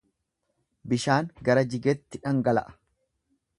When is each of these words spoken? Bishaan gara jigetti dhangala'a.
Bishaan 0.93 1.29
gara 1.49 1.65
jigetti 1.75 2.23
dhangala'a. 2.25 2.77